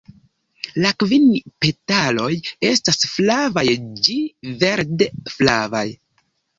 La 0.85 0.93
kvin 1.03 1.27
petaloj 1.65 2.31
estas 2.71 3.05
flavaj 3.13 3.69
ĝi 4.09 4.21
verde-flavaj. 4.67 5.89